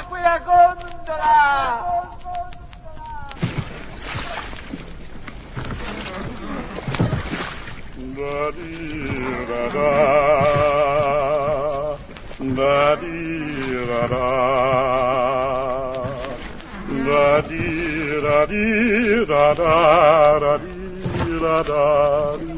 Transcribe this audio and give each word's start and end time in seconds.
acquia 0.00 0.38
gondola! 0.38 2.08
Da 8.16 8.50
dee 8.56 9.46
da 9.50 9.64
da, 9.74 9.90
da 12.56 12.96
dee 13.00 13.86
da 13.90 14.02
da, 14.12 14.28
da 17.06 17.40
dee 17.48 18.20
da 18.24 18.38
dee 18.50 19.26
da 19.30 19.54
da, 19.60 19.74
da 20.40 20.52
dee 20.58 21.40
da 21.40 21.62
da 21.62 22.36
dee 22.38 22.44
da. 22.44 22.46
Da 22.46 22.49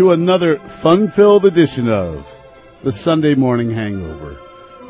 to 0.00 0.12
another 0.12 0.56
fun-filled 0.82 1.44
edition 1.44 1.86
of 1.86 2.24
the 2.82 2.90
Sunday 2.90 3.34
Morning 3.34 3.70
Hangover. 3.70 4.34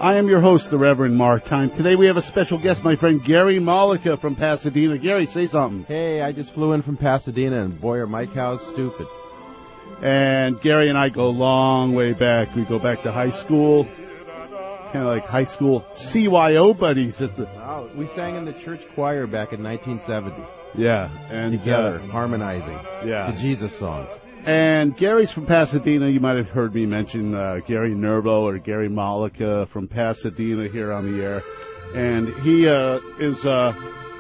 I 0.01 0.15
am 0.19 0.29
your 0.29 0.41
host, 0.41 0.71
the 0.71 0.79
Reverend 0.79 1.17
Mark 1.17 1.47
Time. 1.47 1.69
Today 1.71 1.97
we 1.97 2.07
have 2.07 2.17
a 2.17 2.23
special 2.23 2.63
guest, 2.63 2.85
my 2.85 2.95
friend 2.95 3.21
Gary 3.27 3.59
Mollica 3.59 4.21
from 4.21 4.37
Pasadena. 4.37 4.99
Gary, 4.99 5.27
say 5.27 5.49
something. 5.49 5.83
Hey, 5.83 6.23
I 6.23 6.31
just 6.31 6.55
flew 6.55 6.75
in 6.75 6.85
from 6.85 6.97
Pasadena, 6.97 7.61
and 7.61 7.81
boy, 7.81 7.97
are 7.97 8.07
my 8.07 8.25
cows 8.25 8.61
stupid. 8.73 9.09
And 10.01 10.61
Gary 10.61 10.89
and 10.89 10.97
I 10.97 11.09
go 11.09 11.23
a 11.23 11.35
long 11.35 11.93
way 11.93 12.13
back. 12.13 12.55
We 12.55 12.65
go 12.65 12.79
back 12.79 13.03
to 13.03 13.11
high 13.11 13.37
school, 13.43 13.87
kind 14.93 14.99
of 14.99 15.07
like 15.07 15.25
high 15.25 15.53
school 15.53 15.85
CYO 16.15 16.79
buddies 16.79 17.21
at 17.21 17.37
the 17.37 17.47
Wow, 17.47 17.91
we 17.97 18.07
sang 18.15 18.37
in 18.37 18.45
the 18.45 18.55
church 18.65 18.83
choir 18.95 19.27
back 19.27 19.53
in 19.53 19.61
1970 19.61 20.81
yeah, 20.81 21.11
and 21.33 21.59
together, 21.59 21.99
uh, 21.99 22.07
harmonizing 22.07 22.79
yeah. 23.09 23.33
the 23.33 23.39
Jesus 23.41 23.77
songs. 23.81 24.09
And 24.47 24.97
Gary's 24.97 25.33
from 25.33 25.47
Pasadena. 25.47 26.09
You 26.09 26.21
might 26.21 26.37
have 26.37 26.47
heard 26.47 26.75
me 26.75 26.87
mention 26.87 27.35
uh, 27.35 27.57
Gary 27.67 27.95
Nervo 27.95 28.47
or 28.47 28.59
Gary 28.59 28.89
Mollica 28.89 29.71
from 29.71 29.87
Pasadena 29.87 30.69
here 30.69 30.93
on 30.93 31.13
the 31.13 31.23
air. 31.23 31.43
And 31.95 32.29
he 32.43 32.67
uh, 32.67 33.01
is 33.19 33.45
uh, 33.45 33.73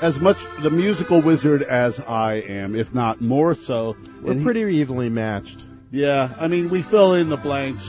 as 0.02 0.18
much 0.20 0.36
the 0.62 0.70
musical 0.70 1.22
wizard 1.24 1.62
as 1.62 1.98
I 2.06 2.42
am, 2.46 2.74
if 2.76 2.92
not 2.92 3.20
more 3.20 3.54
so. 3.54 3.94
We're 4.22 4.34
he- 4.34 4.44
pretty 4.44 4.60
evenly 4.76 5.08
matched. 5.08 5.56
yeah, 5.90 6.34
I 6.38 6.48
mean, 6.48 6.70
we 6.70 6.82
fill 6.90 7.14
in 7.14 7.30
the 7.30 7.36
blanks, 7.36 7.82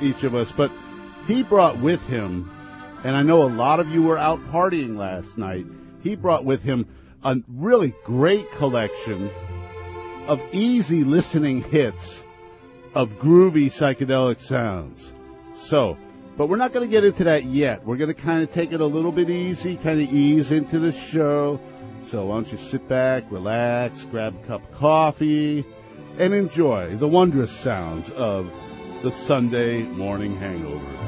each 0.00 0.22
of 0.22 0.34
us, 0.34 0.52
but 0.56 0.70
he 1.26 1.42
brought 1.42 1.82
with 1.82 2.00
him, 2.02 2.48
and 3.04 3.16
I 3.16 3.22
know 3.22 3.42
a 3.42 3.50
lot 3.50 3.80
of 3.80 3.88
you 3.88 4.02
were 4.02 4.18
out 4.18 4.38
partying 4.52 4.96
last 4.96 5.36
night, 5.38 5.64
he 6.02 6.14
brought 6.14 6.44
with 6.44 6.60
him 6.60 6.86
a 7.24 7.36
really 7.48 7.94
great 8.04 8.46
collection 8.58 9.30
of 10.26 10.38
easy 10.52 11.04
listening 11.04 11.62
hits 11.62 12.20
of 12.94 13.08
groovy 13.10 13.72
psychedelic 13.72 14.40
sounds. 14.46 15.12
So, 15.68 15.96
but 16.36 16.48
we're 16.48 16.56
not 16.56 16.72
going 16.72 16.88
to 16.88 16.90
get 16.90 17.04
into 17.04 17.24
that 17.24 17.44
yet. 17.44 17.84
We're 17.84 17.96
going 17.96 18.14
to 18.14 18.20
kind 18.20 18.42
of 18.42 18.52
take 18.54 18.72
it 18.72 18.80
a 18.80 18.86
little 18.86 19.12
bit 19.12 19.30
easy, 19.30 19.76
kind 19.76 20.00
of 20.00 20.14
ease 20.14 20.50
into 20.50 20.78
the 20.78 20.92
show. 21.10 21.60
So 22.10 22.26
why 22.26 22.42
don't 22.42 22.52
you 22.52 22.58
sit 22.70 22.88
back, 22.88 23.24
relax, 23.30 24.04
grab 24.10 24.34
a 24.42 24.46
cup 24.46 24.62
of 24.62 24.78
coffee, 24.78 25.64
and 26.18 26.34
enjoy 26.34 26.96
the 26.98 27.08
wondrous 27.08 27.52
sounds 27.62 28.10
of 28.14 28.46
the 29.02 29.10
Sunday 29.26 29.82
morning 29.82 30.36
hangover. 30.36 31.01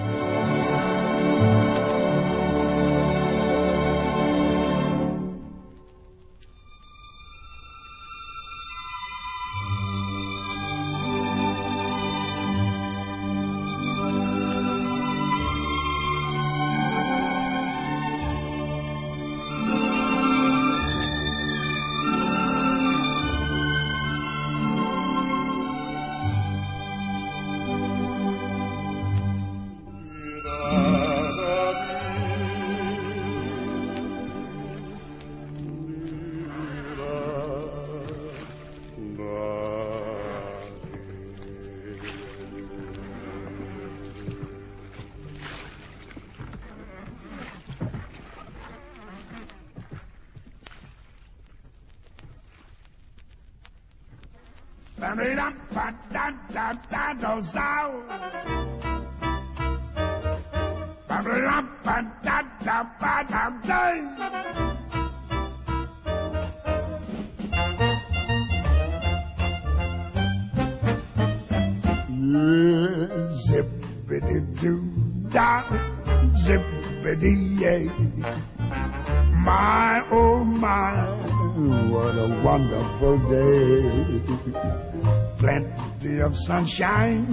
Sunshine 86.47 87.27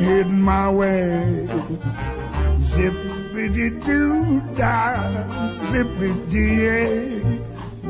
heading 0.00 0.40
my 0.40 0.70
way. 0.70 1.46
Zippity 2.74 3.68
doo 3.86 4.40
da, 4.56 5.24
zippity. 5.70 7.24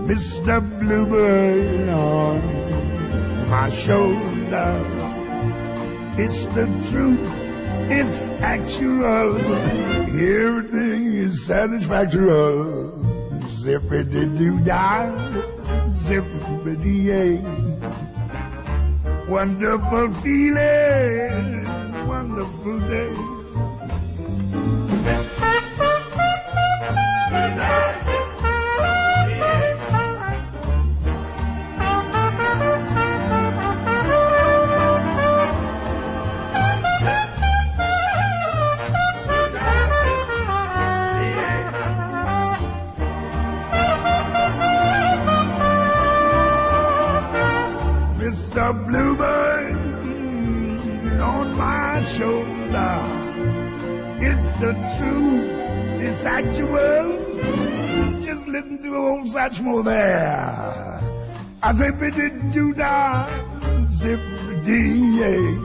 Mr. 0.07 0.61
Bluebird 0.81 1.89
on 1.89 3.49
my 3.49 3.69
shoulder. 3.85 4.73
It's 6.19 6.47
the 6.55 6.67
truth. 6.91 7.29
It's 7.91 8.19
actual. 8.43 9.37
Everything 10.07 11.15
is 11.15 11.47
satisfactory. 11.47 12.93
Zippity 13.65 14.39
doo 14.39 14.59
dah, 14.65 15.11
zippity 16.07 17.05
yay. 17.07 17.74
Wonderful 19.29 20.21
feeling, 20.23 21.65
wonderful 22.07 22.79
day. 22.81 23.15
Mr. 48.65 48.87
Bluebird 48.89 49.77
on 51.21 51.55
my 51.57 52.01
shoulder. 52.17 52.97
It's 54.25 54.51
the 54.59 54.73
truth, 54.97 55.51
it's 56.01 56.25
actual. 56.25 57.07
Just 58.25 58.49
listen 58.49 58.79
to 58.83 58.97
old 58.97 59.27
Satchmo 59.35 59.85
there. 59.85 60.99
I 61.63 61.73
say, 61.73 61.91
biddy 61.91 62.31
doo 62.55 62.73
da, 62.73 63.27
zippity 64.01 65.19
yay. 65.19 65.59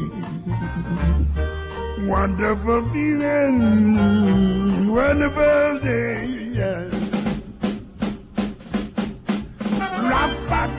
Wonderful 2.05 2.81
feeling, 2.91 4.89
wonderful 4.91 5.79
day, 5.81 6.25
yes. 6.51 6.93
Yeah, 9.71 10.78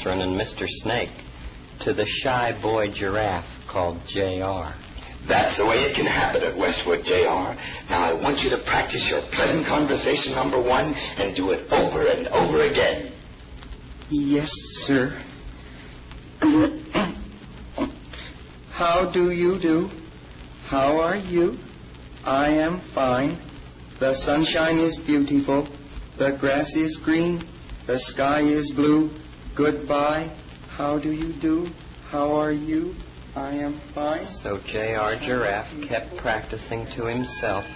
Catherine 0.00 0.22
and 0.22 0.40
Mr. 0.40 0.64
Snake 0.66 1.10
to 1.80 1.92
the 1.92 2.06
shy 2.06 2.58
boy 2.62 2.90
giraffe 2.90 3.44
called 3.70 3.98
J.R. 4.08 4.74
That's 5.28 5.58
the 5.58 5.66
way 5.66 5.76
it 5.76 5.94
can 5.94 6.06
happen 6.06 6.42
at 6.42 6.56
Westwood, 6.56 7.04
J.R. 7.04 7.54
Now 7.90 8.10
I 8.10 8.14
want 8.14 8.40
you 8.40 8.48
to 8.48 8.64
practice 8.64 9.06
your 9.10 9.20
pleasant 9.32 9.66
conversation 9.66 10.32
number 10.32 10.56
one 10.56 10.94
and 10.94 11.36
do 11.36 11.50
it 11.50 11.70
over 11.70 12.06
and 12.06 12.28
over 12.28 12.64
again. 12.64 13.12
Yes, 14.08 14.48
sir. 14.86 15.22
How 18.72 19.10
do 19.12 19.32
you 19.32 19.58
do? 19.60 19.90
How 20.64 20.98
are 20.98 21.16
you? 21.16 21.58
I 22.24 22.52
am 22.52 22.80
fine. 22.94 23.38
The 23.98 24.14
sunshine 24.14 24.78
is 24.78 24.98
beautiful. 25.06 25.68
The 26.16 26.38
grass 26.40 26.74
is 26.74 26.98
green. 27.04 27.42
The 27.86 27.98
sky 27.98 28.40
is 28.40 28.72
blue. 28.74 29.10
Goodbye. 29.60 30.34
How 30.70 30.98
do 30.98 31.12
you 31.12 31.38
do? 31.38 31.66
How 32.08 32.32
are 32.32 32.50
you? 32.50 32.94
I 33.36 33.56
am 33.56 33.78
fine. 33.94 34.24
So 34.24 34.58
J.R. 34.66 35.16
Giraffe 35.16 35.86
kept 35.86 36.16
practicing 36.16 36.86
to 36.96 37.04
himself, 37.04 37.66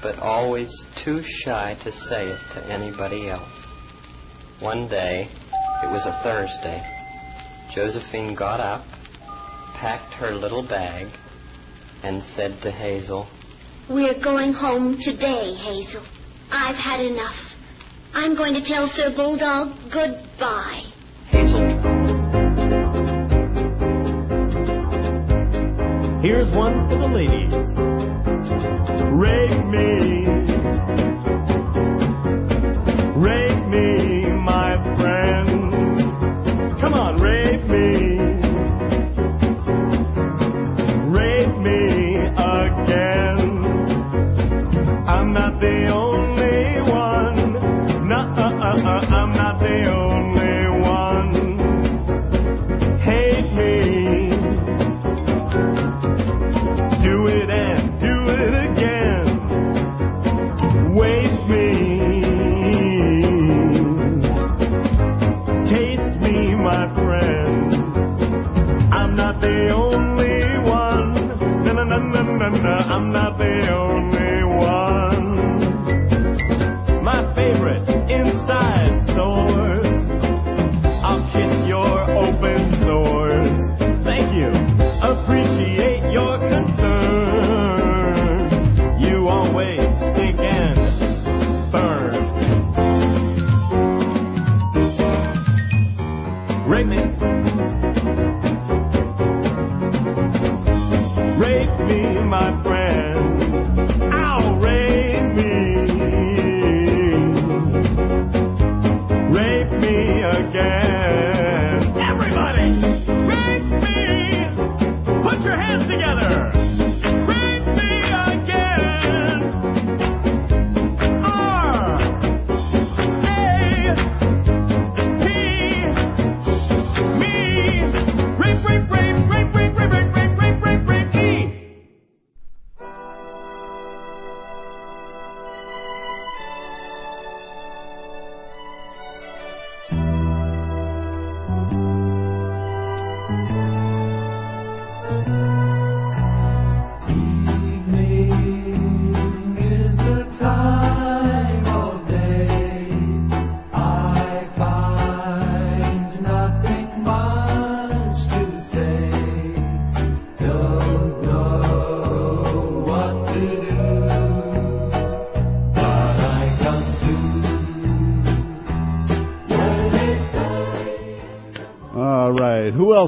but 0.00 0.16
always 0.20 0.70
too 1.04 1.24
shy 1.24 1.76
to 1.82 1.90
say 1.90 2.28
it 2.28 2.40
to 2.54 2.64
anybody 2.72 3.28
else. 3.28 3.52
One 4.60 4.88
day, 4.88 5.28
it 5.82 5.90
was 5.90 6.06
a 6.06 6.20
Thursday, 6.22 6.80
Josephine 7.74 8.36
got 8.36 8.60
up, 8.60 8.86
packed 9.74 10.14
her 10.14 10.30
little 10.30 10.62
bag, 10.62 11.08
and 12.04 12.22
said 12.22 12.62
to 12.62 12.70
Hazel, 12.70 13.28
We're 13.90 14.22
going 14.22 14.52
home 14.52 14.98
today, 15.00 15.54
Hazel. 15.54 16.06
I've 16.52 16.76
had 16.76 17.00
enough. 17.00 17.34
I'm 18.14 18.36
going 18.36 18.54
to 18.54 18.64
tell 18.64 18.86
Sir 18.86 19.12
Bulldog 19.16 19.74
goodbye. 19.92 20.87
Here's 26.22 26.50
one 26.56 26.88
for 26.88 26.96
the 26.96 27.08
ladies. 27.12 27.54
Rake 29.12 29.66
me 29.66 30.37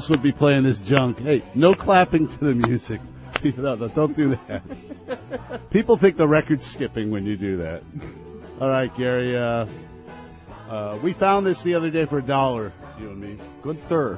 else 0.01 0.09
would 0.09 0.23
be 0.23 0.31
playing 0.31 0.63
this 0.63 0.79
junk? 0.87 1.19
Hey, 1.19 1.43
no 1.53 1.75
clapping 1.75 2.27
to 2.27 2.37
the 2.39 2.53
music. 2.53 2.99
No, 3.57 3.73
no, 3.73 3.87
don't 3.87 4.15
do 4.15 4.35
that. 4.47 5.69
People 5.71 5.97
think 5.97 6.15
the 6.15 6.27
record's 6.27 6.63
skipping 6.75 7.09
when 7.09 7.25
you 7.25 7.35
do 7.35 7.57
that. 7.57 7.81
All 8.59 8.69
right, 8.69 8.95
Gary. 8.95 9.35
Uh, 9.35 9.65
uh, 10.69 10.99
we 11.03 11.13
found 11.13 11.47
this 11.47 11.59
the 11.63 11.73
other 11.73 11.89
day 11.89 12.05
for 12.05 12.19
a 12.19 12.21
dollar, 12.21 12.71
you 12.99 13.09
and 13.09 13.19
me. 13.19 13.43
Gunther. 13.63 14.17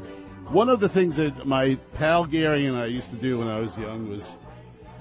One 0.52 0.68
of 0.68 0.82
the 0.82 0.90
things 0.90 1.16
that 1.16 1.46
my 1.46 1.78
pal 1.96 2.25
Gary 2.25 2.68
and 2.68 2.75
I 2.75 2.88
used 2.88 3.10
to 3.12 3.22
do 3.22 3.38
when 3.38 3.48
I 3.48 3.60
was 3.60 3.72
young 3.78 4.10
was 4.10 4.24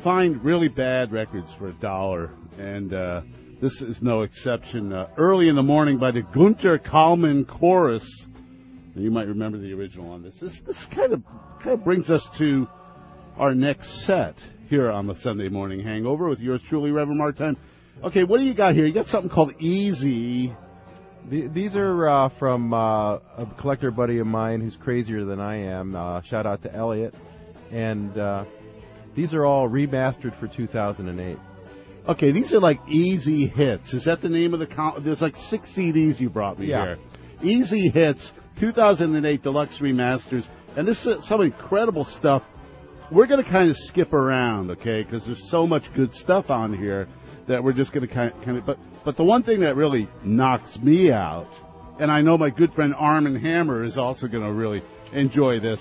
find 0.05 0.45
really 0.45 0.69
bad 0.69 1.11
records 1.11 1.49
for 1.59 1.67
a 1.67 1.75
dollar, 1.75 2.31
and 2.59 2.95
uh, 2.95 3.23
this 3.61 3.73
is 3.81 3.99
no 4.03 4.23
exception. 4.23 4.93
Uh, 4.93 5.09
Early 5.17 5.49
in 5.49 5.57
the 5.57 5.65
Morning 5.65 5.99
by 5.99 6.13
the 6.13 6.23
Gunter 6.23 6.79
Kallmann 6.79 7.45
Chorus. 7.49 8.27
You 8.95 9.11
might 9.11 9.27
remember 9.29 9.59
the 9.59 9.73
original 9.73 10.11
on 10.11 10.23
this. 10.23 10.35
This, 10.41 10.53
this 10.67 10.77
kind 10.95 11.13
of 11.13 11.23
kind 11.63 11.79
of 11.79 11.85
brings 11.85 12.11
us 12.11 12.27
to 12.39 12.67
our 13.39 13.55
next 13.55 14.05
set 14.07 14.35
here 14.69 14.91
on 14.91 15.07
the 15.07 15.17
Sunday 15.17 15.49
Morning 15.49 15.81
Hangover 15.81 16.29
with 16.29 16.41
yours 16.41 16.61
truly, 16.69 16.91
Reverend 16.91 17.19
Mark 17.19 17.39
Time. 17.39 17.57
Okay, 18.05 18.25
what 18.25 18.39
do 18.39 18.45
you 18.45 18.55
got 18.55 18.75
here? 18.75 18.85
You 18.85 18.93
got 18.93 19.07
something 19.07 19.31
called 19.31 19.55
Easy. 19.61 20.55
The- 21.31 21.49
These 21.49 21.75
are 21.77 22.09
uh, 22.09 22.29
from 22.39 22.75
uh, 22.75 23.15
a 23.15 23.47
collector 23.61 23.91
buddy 23.91 24.19
of 24.19 24.27
mine 24.27 24.61
who's 24.61 24.77
crazier 24.77 25.25
than 25.25 25.41
I 25.41 25.57
am. 25.57 25.95
Uh, 25.97 26.21
shout 26.23 26.47
out 26.47 26.63
to 26.65 26.75
Elliot. 26.75 27.15
And 27.71 28.17
uh, 28.19 28.45
these 29.17 29.33
are 29.33 29.45
all 29.47 29.69
remastered 29.69 30.39
for 30.39 30.49
2008. 30.49 31.39
Okay, 32.09 32.33
these 32.33 32.53
are 32.53 32.61
like 32.61 32.81
easy 32.91 33.47
hits. 33.47 33.95
Is 33.95 34.05
that 34.05 34.21
the 34.21 34.29
name 34.29 34.53
of 34.53 34.61
the 34.61 34.67
count? 34.67 35.03
There's 35.05 35.21
like 35.23 35.37
six 35.49 35.71
CDs 35.77 36.19
you 36.21 36.29
brought 36.29 36.59
me 36.59 36.67
Yeah. 36.67 36.85
here. 36.85 36.99
Easy 37.43 37.89
hits, 37.89 38.33
2008 38.61 39.43
deluxe 39.43 39.79
remasters, 39.79 40.47
and 40.77 40.87
this 40.87 41.05
is 41.05 41.27
some 41.29 41.41
incredible 41.41 42.05
stuff. 42.05 42.43
We're 43.11 43.27
going 43.27 43.45
to 43.45 43.51
kind 43.51 43.71
of 43.71 43.77
skip 43.77 44.13
around, 44.13 44.71
okay? 44.71 45.03
Because 45.03 45.27
there's 45.27 45.51
so 45.51 45.67
much 45.67 45.83
good 45.95 46.15
stuff 46.15 46.51
on 46.51 46.77
here 46.77 47.09
that 47.49 47.63
we're 47.63 47.73
just 47.73 47.93
going 47.93 48.07
to 48.07 48.13
kind 48.13 48.33
of, 48.33 48.43
kind 48.43 48.59
of. 48.59 48.67
But 48.67 48.79
but 49.05 49.17
the 49.17 49.25
one 49.25 49.43
thing 49.43 49.61
that 49.61 49.77
really 49.77 50.09
knocks 50.25 50.79
me 50.79 51.11
out, 51.11 51.51
and 52.01 52.11
I 52.11 52.21
know 52.21 52.39
my 52.39 52.51
good 52.51 52.73
friend 52.73 52.95
Armin 52.97 53.37
Hammer 53.37 53.85
is 53.85 53.99
also 53.99 54.29
going 54.29 54.45
to 54.45 54.53
really 54.53 54.83
enjoy 55.13 55.61
this, 55.61 55.81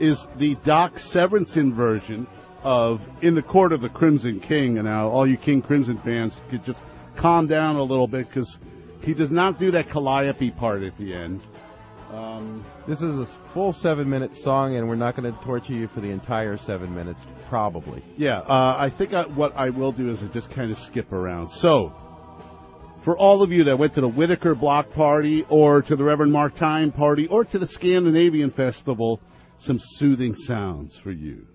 is 0.00 0.18
the 0.38 0.56
Doc 0.64 0.94
Severinsen 1.14 1.74
version 1.76 2.26
of 2.62 3.00
In 3.22 3.34
the 3.34 3.42
Court 3.42 3.72
of 3.72 3.80
the 3.80 3.88
Crimson 3.88 4.40
King. 4.40 4.78
And 4.78 4.86
now 4.86 5.08
all 5.08 5.28
you 5.28 5.36
King 5.36 5.62
Crimson 5.62 6.00
fans 6.04 6.36
could 6.50 6.64
just 6.64 6.80
calm 7.18 7.46
down 7.46 7.76
a 7.76 7.82
little 7.82 8.08
bit 8.08 8.26
because 8.26 8.58
he 9.02 9.14
does 9.14 9.30
not 9.30 9.58
do 9.58 9.70
that 9.70 9.88
Calliope 9.90 10.50
part 10.52 10.82
at 10.82 10.96
the 10.98 11.14
end. 11.14 11.40
Um, 12.10 12.64
This 12.88 12.98
is 13.00 13.14
a 13.14 13.26
full 13.54 13.72
seven 13.72 14.08
minute 14.10 14.34
song, 14.42 14.74
and 14.76 14.88
we're 14.88 14.96
not 14.96 15.16
going 15.16 15.32
to 15.32 15.44
torture 15.44 15.72
you 15.72 15.88
for 15.88 16.00
the 16.00 16.08
entire 16.08 16.58
seven 16.58 16.92
minutes, 16.94 17.20
probably. 17.48 18.02
yeah, 18.16 18.40
uh, 18.40 18.76
I 18.78 18.90
think 18.96 19.12
I, 19.12 19.26
what 19.26 19.54
I 19.54 19.70
will 19.70 19.92
do 19.92 20.10
is 20.10 20.20
I 20.22 20.26
just 20.32 20.50
kind 20.50 20.72
of 20.72 20.78
skip 20.78 21.12
around. 21.12 21.50
So, 21.50 21.92
for 23.04 23.16
all 23.16 23.42
of 23.42 23.52
you 23.52 23.64
that 23.64 23.78
went 23.78 23.94
to 23.94 24.00
the 24.00 24.08
Whiteaker 24.10 24.58
Block 24.58 24.90
Party, 24.90 25.46
or 25.48 25.82
to 25.82 25.94
the 25.96 26.02
Reverend 26.04 26.32
Mark 26.32 26.56
Time 26.56 26.90
Party, 26.90 27.26
or 27.28 27.44
to 27.44 27.58
the 27.58 27.66
Scandinavian 27.68 28.50
Festival, 28.50 29.20
some 29.60 29.78
soothing 29.98 30.34
sounds 30.34 30.98
for 31.02 31.12
you. 31.12 31.46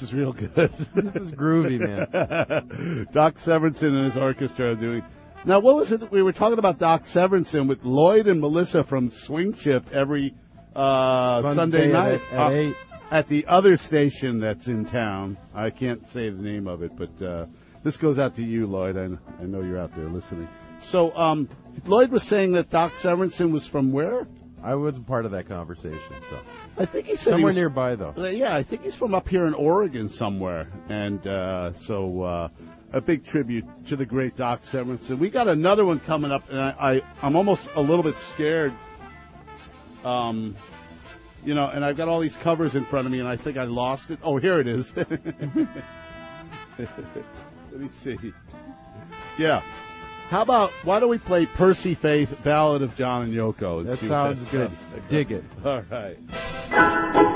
This 0.00 0.08
is 0.08 0.12
real 0.14 0.32
good. 0.32 0.50
This 0.94 1.14
is 1.22 1.30
groovy, 1.32 1.78
man. 1.80 3.06
Doc 3.14 3.36
Severinsen 3.46 3.84
and 3.84 4.12
his 4.12 4.16
orchestra 4.20 4.72
are 4.72 4.76
doing. 4.76 5.02
Now, 5.46 5.60
what 5.60 5.76
was 5.76 5.90
it 5.92 6.00
that 6.00 6.12
we 6.12 6.22
were 6.22 6.32
talking 6.32 6.58
about? 6.58 6.78
Doc 6.78 7.02
Severinsen 7.14 7.68
with 7.68 7.78
Lloyd 7.82 8.26
and 8.26 8.40
Melissa 8.40 8.84
from 8.84 9.10
Swing 9.26 9.54
Shift 9.54 9.88
every 9.92 10.34
uh, 10.74 11.40
Sunday 11.42 11.56
Sunday 11.56 11.86
at 11.86 11.92
night 11.92 12.14
eight- 12.14 12.32
at 12.32 12.38
uh, 12.38 12.50
eight. 12.50 12.74
at 13.10 13.28
the 13.28 13.46
other 13.46 13.76
station 13.76 14.40
that's 14.40 14.66
in 14.66 14.84
town. 14.86 15.38
I 15.54 15.70
can't 15.70 16.02
say 16.12 16.28
the 16.30 16.42
name 16.42 16.66
of 16.66 16.82
it, 16.82 16.92
but 16.98 17.24
uh, 17.24 17.46
this 17.84 17.96
goes 17.96 18.18
out 18.18 18.36
to 18.36 18.42
you, 18.42 18.66
Lloyd. 18.66 18.96
I, 18.96 19.06
I 19.42 19.46
know 19.46 19.62
you're 19.62 19.78
out 19.80 19.94
there 19.96 20.08
listening. 20.08 20.48
So, 20.90 21.12
um, 21.16 21.48
Lloyd 21.86 22.10
was 22.10 22.22
saying 22.28 22.52
that 22.52 22.68
Doc 22.70 22.92
Severinsen 23.02 23.50
was 23.52 23.66
from 23.68 23.92
where? 23.92 24.26
I 24.66 24.74
wasn't 24.74 25.06
part 25.06 25.24
of 25.24 25.30
that 25.30 25.46
conversation, 25.46 26.00
so 26.28 26.40
I 26.76 26.86
think 26.86 27.06
he 27.06 27.14
said 27.14 27.24
he 27.24 27.30
somewhere 27.30 27.44
was- 27.46 27.54
nearby 27.56 27.94
though. 27.94 28.14
Uh, 28.18 28.28
yeah, 28.30 28.56
I 28.56 28.64
think 28.64 28.82
he's 28.82 28.96
from 28.96 29.14
up 29.14 29.28
here 29.28 29.46
in 29.46 29.54
Oregon 29.54 30.08
somewhere, 30.08 30.66
and 30.88 31.24
uh, 31.24 31.72
so 31.86 32.22
uh, 32.22 32.48
a 32.92 33.00
big 33.00 33.24
tribute 33.24 33.64
to 33.88 33.94
the 33.96 34.04
great 34.04 34.36
Doc 34.36 34.62
Severinsen. 34.72 35.20
We 35.20 35.30
got 35.30 35.46
another 35.46 35.84
one 35.84 36.00
coming 36.00 36.32
up, 36.32 36.42
and 36.50 36.58
I, 36.60 36.70
I 36.80 37.00
I'm 37.24 37.36
almost 37.36 37.62
a 37.76 37.80
little 37.80 38.02
bit 38.02 38.16
scared. 38.34 38.72
Um, 40.04 40.56
you 41.44 41.54
know, 41.54 41.68
and 41.68 41.84
I've 41.84 41.96
got 41.96 42.08
all 42.08 42.20
these 42.20 42.36
covers 42.42 42.74
in 42.74 42.84
front 42.86 43.06
of 43.06 43.12
me, 43.12 43.20
and 43.20 43.28
I 43.28 43.36
think 43.36 43.56
I 43.56 43.64
lost 43.64 44.10
it. 44.10 44.18
Oh, 44.24 44.36
here 44.38 44.58
it 44.58 44.66
is. 44.66 44.90
Let 44.96 45.10
me 47.80 47.88
see. 48.02 48.16
Yeah. 49.38 49.62
How 50.28 50.42
about 50.42 50.70
why 50.84 50.98
don't 50.98 51.08
we 51.10 51.18
play 51.18 51.46
Percy 51.56 51.94
Faith, 51.94 52.28
Ballad 52.44 52.82
of 52.82 52.94
John 52.96 53.22
and 53.22 53.32
Yoko? 53.32 53.80
and 53.80 53.88
That 53.88 53.98
sounds 53.98 54.40
good. 54.50 54.70
sounds 54.70 54.92
like. 54.92 55.08
Dig 55.08 55.30
it. 55.30 55.44
All 55.64 55.82
right. 55.90 57.35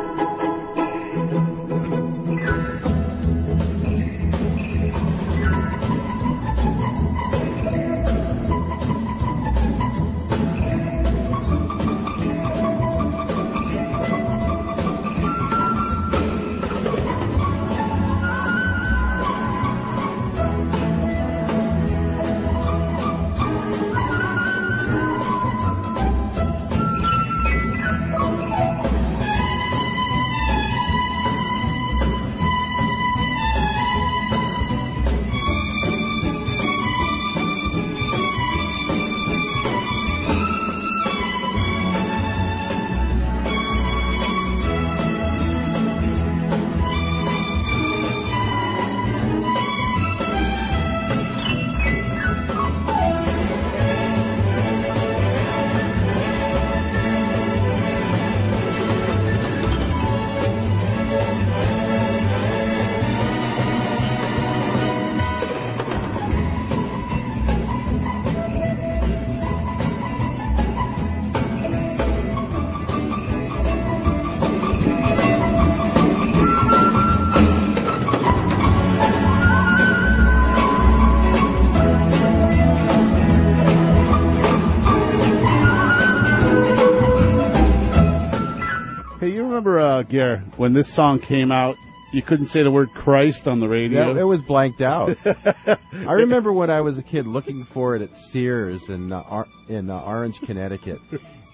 Uh, 90.12 90.56
when 90.56 90.72
this 90.72 90.94
song 90.94 91.20
came 91.20 91.52
out, 91.52 91.76
you 92.12 92.22
couldn't 92.22 92.46
say 92.46 92.62
the 92.62 92.70
word 92.70 92.90
Christ 92.94 93.46
on 93.46 93.60
the 93.60 93.68
radio? 93.68 94.14
Yeah, 94.14 94.20
it 94.20 94.24
was 94.24 94.42
blanked 94.42 94.80
out. 94.80 95.10
I 95.24 96.12
remember 96.12 96.52
when 96.52 96.70
I 96.70 96.80
was 96.80 96.98
a 96.98 97.02
kid 97.02 97.26
looking 97.26 97.66
for 97.72 97.94
it 97.94 98.02
at 98.02 98.10
Sears 98.32 98.82
in 98.88 99.12
uh, 99.12 99.16
Ar- 99.16 99.46
in 99.68 99.90
uh, 99.90 100.00
Orange, 100.00 100.38
Connecticut, 100.44 100.98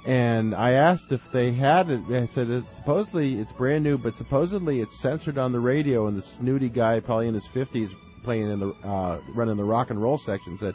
and 0.07 0.55
I 0.55 0.73
asked 0.73 1.11
if 1.11 1.21
they 1.33 1.53
had 1.53 1.91
it. 1.91 2.01
I 2.11 2.27
said 2.35 2.49
it's 2.49 2.67
supposedly 2.77 3.35
it's 3.35 3.53
brand 3.53 3.85
new, 3.85 3.99
but 3.99 4.17
supposedly 4.17 4.81
it's 4.81 5.03
censored 5.03 5.37
on 5.37 5.53
the 5.53 5.61
radio. 5.61 6.07
And 6.07 6.17
the 6.17 6.27
snooty 6.39 6.69
guy, 6.69 7.01
probably 7.01 7.29
in 7.29 7.35
his 7.35 7.47
fifties, 7.53 7.91
playing 8.25 8.51
in 8.51 8.61
the 8.61 8.71
uh, 8.89 9.21
running 9.35 9.57
the 9.57 9.65
rock 9.65 9.91
and 9.91 10.01
roll 10.01 10.19
section, 10.25 10.57
said, 10.59 10.75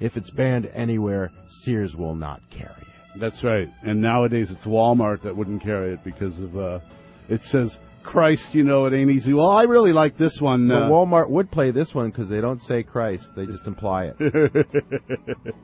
"If 0.00 0.16
it's 0.16 0.30
banned 0.30 0.66
anywhere, 0.66 1.30
Sears 1.64 1.94
will 1.94 2.14
not 2.14 2.40
carry 2.50 2.70
it." 2.80 2.88
That's 3.20 3.42
right. 3.42 3.68
And 3.82 4.00
nowadays 4.00 4.48
it's 4.50 4.64
Walmart 4.64 5.22
that 5.22 5.36
wouldn't 5.36 5.62
carry 5.62 5.94
it 5.94 6.04
because 6.04 6.38
of, 6.38 6.56
uh, 6.56 6.78
it 7.28 7.42
says, 7.44 7.76
Christ, 8.04 8.48
you 8.52 8.62
know, 8.64 8.86
it 8.86 8.94
ain't 8.94 9.10
easy. 9.10 9.32
Well, 9.34 9.50
I 9.50 9.64
really 9.64 9.92
like 9.92 10.16
this 10.16 10.38
one. 10.40 10.68
But 10.68 10.84
Uh, 10.84 10.88
Walmart 10.88 11.28
would 11.28 11.50
play 11.50 11.70
this 11.72 11.94
one 11.94 12.10
because 12.10 12.28
they 12.28 12.40
don't 12.40 12.60
say 12.62 12.82
Christ; 12.82 13.26
they 13.36 13.44
just 13.46 13.66
imply 13.66 14.10
it. 14.16 14.16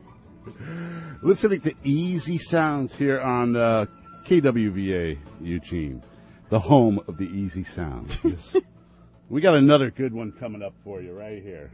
Listening 1.22 1.62
to 1.62 1.72
Easy 1.84 2.38
Sounds 2.38 2.94
here 2.96 3.18
on 3.20 3.56
uh, 3.56 3.86
KWVA 4.28 5.16
Eugene, 5.40 6.02
the 6.50 6.58
home 6.58 7.00
of 7.08 7.16
the 7.16 7.24
Easy 7.24 7.64
Sounds. 7.74 8.12
Yes. 8.24 8.56
we 9.30 9.40
got 9.40 9.54
another 9.56 9.90
good 9.90 10.12
one 10.12 10.32
coming 10.38 10.60
up 10.62 10.74
for 10.84 11.00
you 11.00 11.12
right 11.12 11.42
here. 11.42 11.70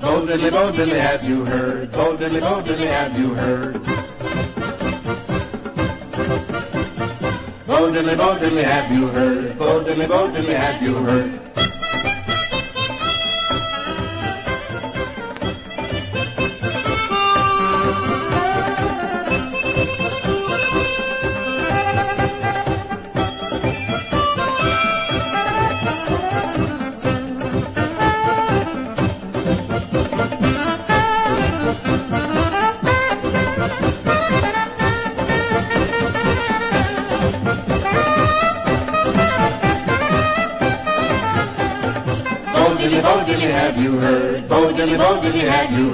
Bo 0.00 0.24
diddly 0.26 0.50
bo 0.50 0.70
diddly, 0.72 1.00
have 1.00 1.24
you 1.24 1.44
heard? 1.44 1.90
Bo 1.90 2.16
diddly 2.16 2.40
bo 2.40 2.62
diddly, 2.62 2.86
have 2.88 3.12
you 3.18 3.34
heard? 3.34 3.76
Bo 7.86 7.92
diddly 7.92 8.16
bo 8.16 8.34
diddly, 8.34 8.64
have 8.64 8.90
you 8.90 9.06
heard? 9.06 9.56
Bo 9.58 9.84
diddly 9.84 10.08
bo 10.08 10.26
diddly, 10.26 10.58
have 10.58 10.82
you 10.82 10.94
heard? 10.96 11.65
Heard? 44.90 44.98
Bo 44.98 45.20
diddly 45.20 45.20
bo 45.20 45.20
diddly, 45.22 45.48
have 45.48 45.70
you 45.72 45.90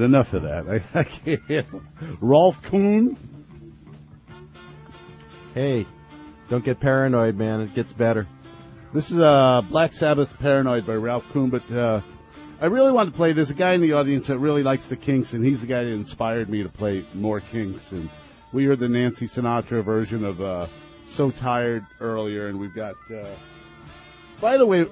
Enough 0.00 0.32
of 0.32 0.42
that. 0.42 0.82
I, 0.94 1.00
I 1.00 1.04
can't. 1.04 1.82
Rolf 2.22 2.54
Kuhn. 2.70 3.18
Hey, 5.54 5.86
don't 6.48 6.64
get 6.64 6.80
paranoid, 6.80 7.36
man. 7.36 7.60
It 7.60 7.74
gets 7.74 7.92
better. 7.92 8.26
This 8.94 9.04
is 9.10 9.20
uh, 9.20 9.60
Black 9.68 9.92
Sabbath 9.92 10.28
Paranoid 10.40 10.86
by 10.86 10.94
Ralph 10.94 11.24
Kuhn, 11.32 11.50
but 11.50 11.62
uh, 11.74 12.00
I 12.60 12.66
really 12.66 12.92
want 12.92 13.10
to 13.10 13.16
play. 13.16 13.32
There's 13.32 13.50
a 13.50 13.54
guy 13.54 13.74
in 13.74 13.82
the 13.82 13.92
audience 13.92 14.26
that 14.28 14.38
really 14.38 14.62
likes 14.62 14.88
the 14.88 14.96
Kinks, 14.96 15.32
and 15.32 15.44
he's 15.44 15.60
the 15.60 15.66
guy 15.66 15.84
that 15.84 15.92
inspired 15.92 16.48
me 16.48 16.62
to 16.62 16.68
play 16.68 17.06
more 17.14 17.40
Kinks. 17.40 17.84
And 17.90 18.10
we 18.52 18.64
heard 18.64 18.80
the 18.80 18.88
Nancy 18.88 19.28
Sinatra 19.28 19.84
version 19.84 20.24
of 20.24 20.40
uh, 20.40 20.66
So 21.14 21.30
Tired 21.30 21.84
earlier, 22.00 22.48
and 22.48 22.58
we've 22.58 22.74
got. 22.74 22.94
Uh, 23.14 23.36
by 24.40 24.56
the 24.56 24.66
way, 24.66 24.82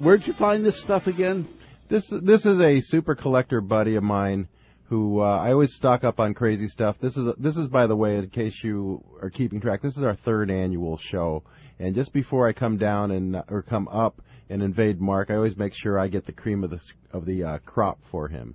where'd 0.00 0.26
you 0.26 0.32
find 0.34 0.64
this 0.64 0.80
stuff 0.82 1.06
again? 1.06 1.48
This 1.88 2.06
this 2.10 2.44
is 2.44 2.60
a 2.60 2.82
super 2.82 3.14
collector 3.14 3.62
buddy 3.62 3.96
of 3.96 4.02
mine 4.02 4.48
who 4.84 5.22
uh, 5.22 5.38
I 5.38 5.52
always 5.52 5.74
stock 5.74 6.04
up 6.04 6.20
on 6.20 6.34
crazy 6.34 6.68
stuff. 6.68 6.96
This 7.00 7.16
is 7.16 7.26
this 7.38 7.56
is 7.56 7.68
by 7.68 7.86
the 7.86 7.96
way, 7.96 8.16
in 8.16 8.28
case 8.28 8.54
you 8.62 9.02
are 9.22 9.30
keeping 9.30 9.58
track, 9.60 9.80
this 9.80 9.96
is 9.96 10.02
our 10.02 10.16
third 10.16 10.50
annual 10.50 10.98
show. 10.98 11.44
And 11.78 11.94
just 11.94 12.12
before 12.12 12.46
I 12.46 12.52
come 12.52 12.76
down 12.76 13.10
and 13.10 13.36
or 13.48 13.62
come 13.62 13.88
up 13.88 14.20
and 14.50 14.62
invade 14.62 15.00
Mark, 15.00 15.30
I 15.30 15.36
always 15.36 15.56
make 15.56 15.72
sure 15.74 15.98
I 15.98 16.08
get 16.08 16.26
the 16.26 16.32
cream 16.32 16.62
of 16.62 16.70
the 16.70 16.80
of 17.12 17.24
the 17.24 17.44
uh, 17.44 17.58
crop 17.64 17.98
for 18.10 18.28
him. 18.28 18.54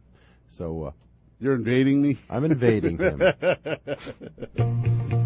So 0.52 0.84
uh, 0.84 0.92
you're 1.40 1.56
invading 1.56 2.04
me. 2.04 2.20
I'm 2.30 2.46
invading 2.46 3.00
him. 3.00 3.20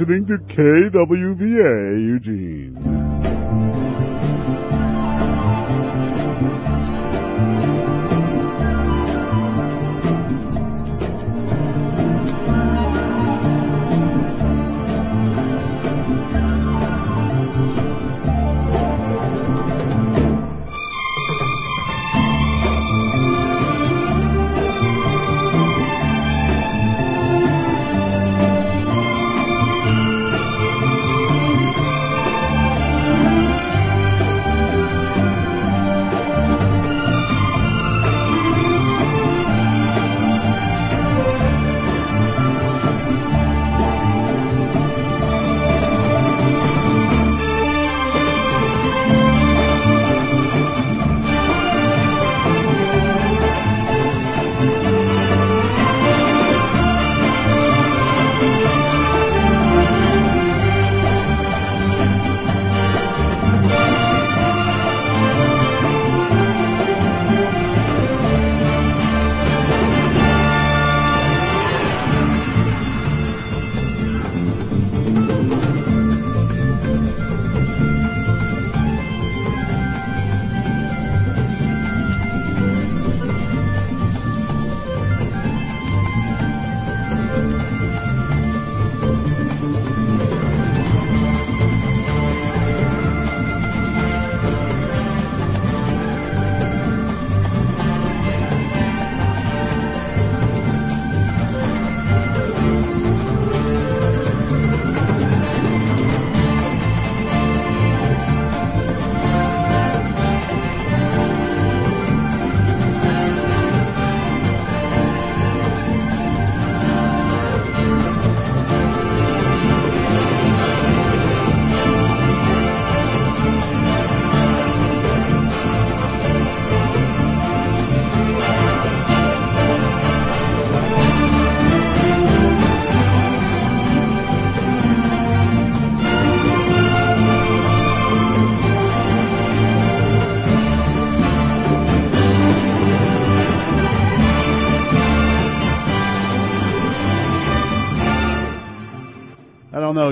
listening 0.00 0.26
to 0.26 0.38
KWVA 0.54 2.00
Eugene. 2.00 2.74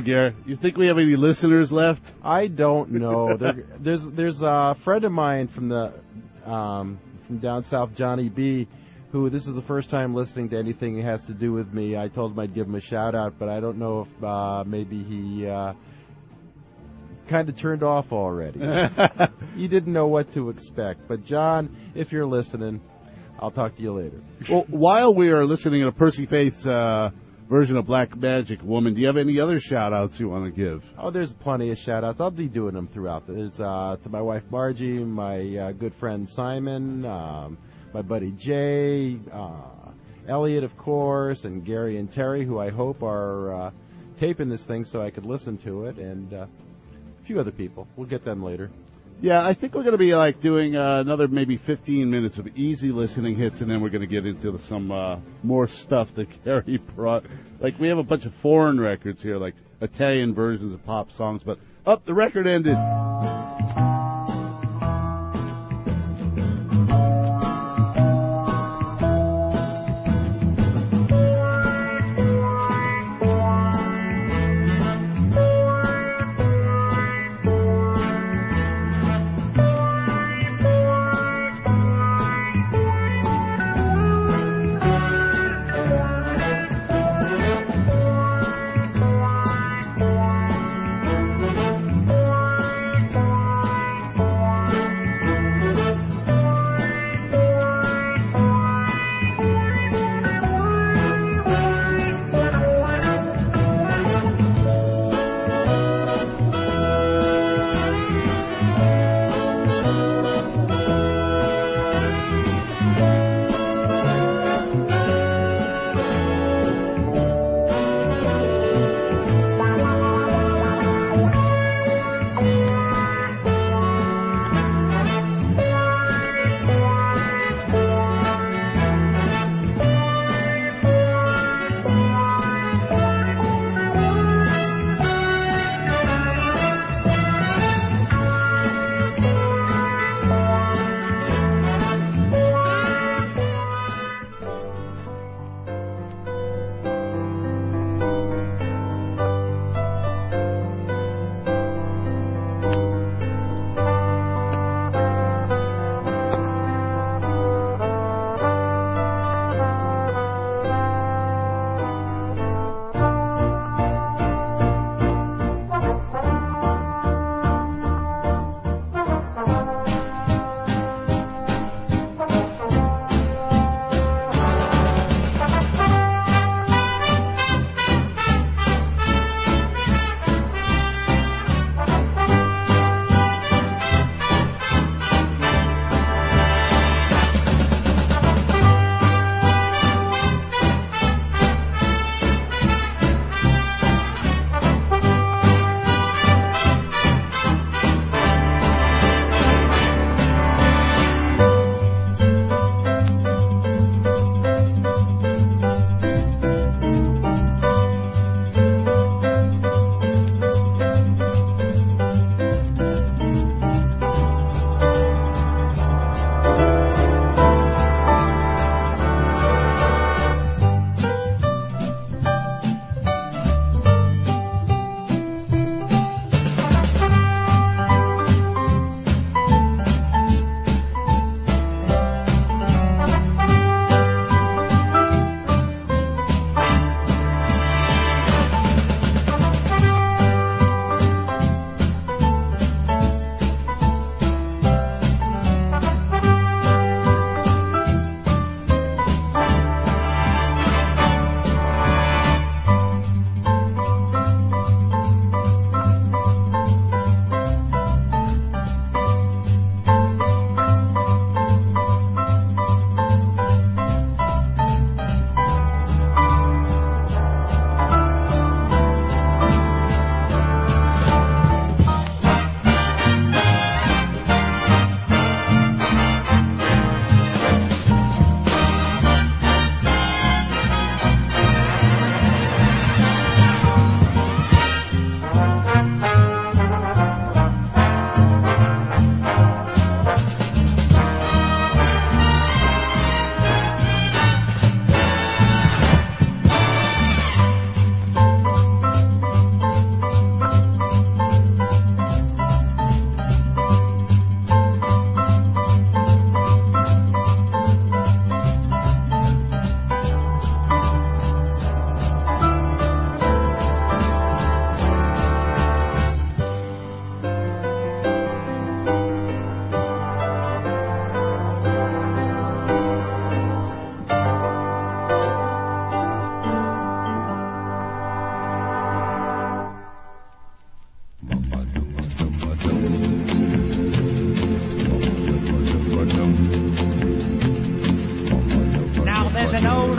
Know. 0.07 0.35
You 0.47 0.57
think 0.57 0.77
we 0.77 0.87
have 0.87 0.99
any 0.99 1.17
listeners 1.17 1.71
left? 1.73 2.03
I 2.23 2.47
don't 2.47 2.93
know. 2.93 3.37
there, 3.39 3.65
there's 3.81 4.01
there's 4.17 4.41
a 4.41 4.77
friend 4.85 5.05
of 5.05 5.13
mine 5.13 5.49
from 5.55 5.69
the 5.69 5.93
um, 6.49 6.99
from 7.27 7.39
down 7.39 7.65
south, 7.65 7.91
Johnny 7.97 8.29
B, 8.29 8.69
who 9.13 9.31
this 9.31 9.47
is 9.47 9.55
the 9.55 9.63
first 9.63 9.91
time 9.91 10.15
listening 10.15 10.51
to 10.51 10.59
anything 10.59 10.97
that 10.97 11.05
has 11.05 11.21
to 11.27 11.35
do 11.35 11.53
with 11.53 11.73
me. 11.73 11.97
I 11.97 12.09
told 12.09 12.33
him 12.33 12.39
I'd 12.39 12.55
give 12.55 12.67
him 12.67 12.75
a 12.75 12.81
shout 12.81 13.15
out, 13.15 13.35
but 13.39 13.49
I 13.49 13.61
don't 13.61 13.79
know 13.79 14.07
if 14.07 14.25
uh, 14.25 14.65
maybe 14.65 15.03
he 15.03 15.47
uh, 15.47 15.75
kind 17.29 17.49
of 17.49 17.59
turned 17.59 17.83
off 17.83 18.07
already. 18.13 18.61
he 19.57 19.69
didn't 19.69 19.93
know 19.93 20.07
what 20.07 20.33
to 20.35 20.51
expect. 20.51 21.09
But 21.09 21.25
John, 21.25 21.77
if 21.95 22.13
you're 22.13 22.27
listening, 22.27 22.81
I'll 23.41 23.51
talk 23.51 23.77
to 23.77 23.83
you 23.83 23.93
later. 23.93 24.21
well, 24.51 24.65
while 24.69 25.15
we 25.15 25.29
are 25.29 25.45
listening 25.45 25.85
to 25.85 25.93
Percy 25.93 26.27
Faith's 26.27 26.67
uh, 26.67 27.11
version 27.49 27.77
of 27.77 27.87
Black 27.87 28.17
Magic 28.17 28.63
Woman, 28.63 28.95
do 28.95 29.01
you 29.01 29.07
have 29.07 29.17
any 29.17 29.41
other 29.41 29.59
shout 29.59 29.93
outs 29.93 30.15
you 30.19 30.29
want 30.29 30.45
to 30.45 30.51
give? 30.51 30.83
Oh, 30.99 31.11
there's 31.11 31.33
plenty 31.41 31.71
of 31.71 31.79
shout 31.79 32.05
outs. 32.05 32.21
I'll 32.21 32.31
be 32.31 32.47
doing 32.47 32.75
them 32.75 32.89
throughout. 32.93 33.27
There's 33.27 33.59
uh, 33.59 33.97
to 34.03 34.09
my 34.09 34.21
wife 34.21 34.43
Margie, 34.51 35.03
my 35.03 35.57
uh, 35.57 35.73
good 35.73 35.95
friend 35.99 36.29
Simon, 36.35 37.05
um, 37.07 37.59
my 37.95 38.03
buddy 38.03 38.33
Jay, 38.33 39.19
uh, 39.33 39.91
Elliot, 40.29 40.63
of 40.63 40.77
course, 40.77 41.45
and 41.45 41.65
Gary 41.65 41.99
and 41.99 42.13
Terry, 42.13 42.45
who 42.45 42.59
I 42.59 42.71
hope 42.71 43.03
are 43.03 43.69
uh, 43.69 43.71
taping 44.21 44.51
this 44.51 44.63
thing 44.65 44.85
so 44.85 45.03
I 45.03 45.11
could 45.11 45.25
listen 45.25 45.57
to 45.59 45.87
it, 45.87 45.97
and 45.97 46.33
uh, 46.35 46.47
a 47.23 47.27
few 47.27 47.41
other 47.41 47.53
people. 47.53 47.89
We'll 47.97 48.09
get 48.09 48.25
them 48.25 48.43
later. 48.43 48.71
Yeah, 49.21 49.45
I 49.45 49.53
think 49.53 49.75
we're 49.75 49.83
going 49.83 49.93
to 49.93 49.99
be 49.99 50.15
like 50.15 50.41
doing 50.41 50.77
uh, 50.77 51.01
another 51.01 51.27
maybe 51.27 51.57
15 51.57 52.09
minutes 52.09 52.39
of 52.39 52.47
easy 52.57 52.91
listening 52.93 53.35
hits, 53.37 53.61
and 53.61 53.69
then 53.69 53.81
we're 53.81 53.89
going 53.89 54.03
to 54.03 54.07
get 54.07 54.25
into 54.25 54.57
some 54.69 54.93
uh, 54.93 55.19
more 55.43 55.67
stuff 55.67 56.07
that 56.15 56.29
Gary 56.45 56.81
brought. 56.95 57.25
Like 57.61 57.77
we 57.81 57.89
have 57.89 57.99
a 57.99 58.05
bunch 58.05 58.27
of 58.27 58.33
foreign 58.43 58.81
records 58.81 59.21
here, 59.21 59.37
like 59.37 59.55
Italian 59.81 60.37
versions 60.37 60.73
of 60.73 60.85
pop 60.85 61.11
songs. 61.11 61.43
But 61.45 61.59
up, 61.85 62.07
the 62.07 62.15
record 62.15 62.47
ended. 62.47 62.77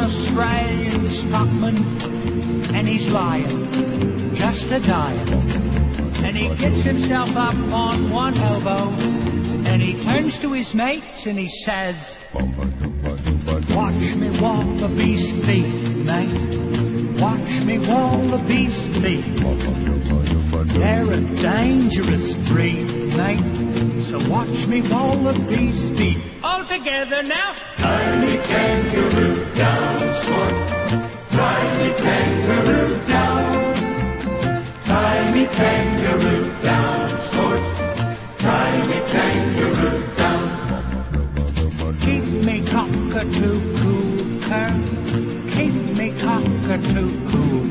Australian 0.10 1.06
stockman, 1.30 1.78
and 2.74 2.88
he's 2.88 3.06
lying, 3.12 3.70
just 4.36 4.66
a 4.72 4.80
dying. 4.80 5.28
And 6.26 6.36
he 6.36 6.50
gets 6.58 6.84
himself 6.84 7.30
up 7.38 7.54
on 7.54 8.10
one 8.12 8.36
elbow, 8.38 8.90
and 9.70 9.82
he 9.82 9.94
turns 10.04 10.40
to 10.42 10.54
his 10.54 10.74
mates 10.74 11.26
and 11.26 11.38
he 11.38 11.48
says, 11.64 11.96
Watch 13.76 14.02
me 14.18 14.30
walk 14.42 14.66
the 14.82 14.90
beast 14.98 15.46
feet, 15.46 15.70
mate. 16.06 16.59
Watch 17.20 17.52
me 17.66 17.78
walk 17.80 18.22
the 18.32 18.40
beast. 18.48 18.80
They're 20.74 21.04
a 21.04 21.20
dangerous 21.42 22.34
breed, 22.48 22.88
mate. 23.18 23.44
So 24.10 24.18
watch 24.30 24.56
me 24.68 24.82
walk 24.90 25.20
the 25.28 25.34
beast. 25.50 26.00
All 26.44 26.64
together 26.68 27.24
now. 27.24 27.56
Tiny 27.78 28.38
kangaroo 28.48 29.36
down, 29.56 30.00
sport. 30.24 30.56
Tiny 31.32 31.92
kangaroo 32.00 33.06
down. 33.08 33.76
Tiny 34.86 35.46
kangaroo 35.48 36.44
down, 36.64 37.10
sport. 37.32 37.64
Tiny 38.40 39.00
kangaroo 39.12 40.16
down. 40.16 40.48
Keep 42.00 42.24
me 42.46 42.64
cockatoo 42.72 43.79
cockatoo 46.80 47.12
cool. 47.30 47.64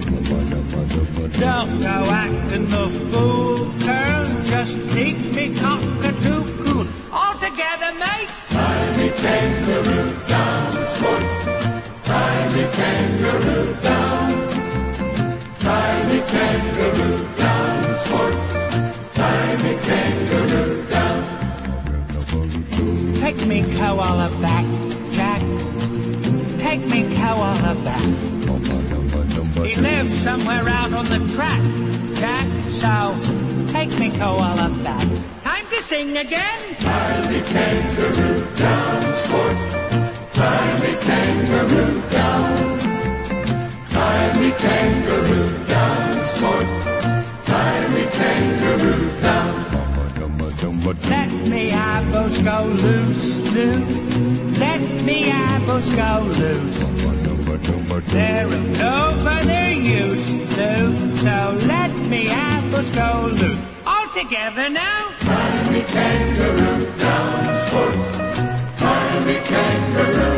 Don't 1.40 1.80
go 1.80 1.96
acting 2.10 2.68
the 2.68 2.84
fool, 3.12 3.72
Kurt. 3.80 4.28
Just 4.46 4.74
keep 4.94 5.16
me 5.34 5.58
cockatoo 5.58 6.42
cool. 6.64 6.86
All 7.12 7.34
together, 7.40 7.92
mate. 7.98 8.28
Tiny 8.50 9.10
kangaroo 9.10 10.12
down, 10.28 10.72
sport. 10.96 11.22
Tiny 12.04 12.64
kangaroo 12.76 13.74
down. 13.82 14.28
Tiny 15.60 16.20
kangaroo 16.30 17.36
down, 17.36 17.96
sport. 18.04 18.34
Tiny 19.14 19.72
kangaroo 19.86 20.88
down. 20.90 21.18
Take 23.20 23.46
me 23.46 23.62
koala 23.76 24.28
back, 24.40 24.64
Jack. 25.12 25.42
Take 26.60 26.86
me 26.88 27.02
koala 27.16 27.74
back. 27.84 28.37
He 29.68 29.76
lives 29.76 30.24
somewhere 30.24 30.66
out 30.66 30.94
on 30.94 31.04
the 31.12 31.20
track, 31.36 31.60
Jack. 32.16 32.48
So 32.80 33.20
take 33.70 33.92
me 34.00 34.08
koala 34.16 34.72
back. 34.82 35.04
Time 35.44 35.68
to 35.68 35.82
sing 35.82 36.16
again. 36.16 36.72
Tiny 36.80 37.44
kangaroo 37.44 38.48
down, 38.56 38.96
sport. 39.28 39.58
Tiny 40.32 40.96
kangaroo 41.04 42.00
down. 42.08 42.80
Tiny 43.92 44.50
kangaroo 44.56 45.52
down, 45.68 46.16
sport. 46.32 46.68
Tiny 47.44 48.08
kangaroo 48.08 49.20
down. 49.20 49.68
Let 51.10 51.28
me 51.46 51.72
eyeballs 51.72 52.38
go 52.40 52.64
loose, 52.64 53.52
loose. 53.52 54.58
Let 54.58 54.80
me 55.04 55.30
eyeballs 55.30 55.84
go 55.94 56.24
loose. 56.24 57.17
They're 57.48 58.44
of 58.46 58.68
no 58.76 59.20
further 59.24 59.72
use, 59.72 60.28
loose. 60.56 61.22
So 61.22 61.56
let 61.66 61.92
me 62.08 62.28
eyeballs 62.28 62.94
go 62.94 63.32
loose. 63.32 63.58
All 63.86 64.08
together 64.12 64.68
now. 64.68 65.08
Tiny 65.20 65.82
kangaroo 65.84 66.84
down, 66.98 67.68
sport. 67.68 67.94
Tiny 68.78 69.40
kangaroo 69.48 70.37